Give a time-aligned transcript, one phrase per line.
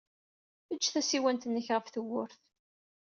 [0.73, 2.39] Ejj tasiwant-nnek ɣef tewwurt.